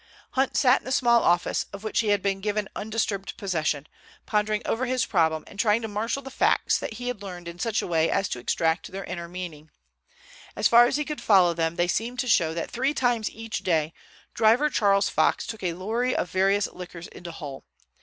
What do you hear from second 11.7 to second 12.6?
they seemed to show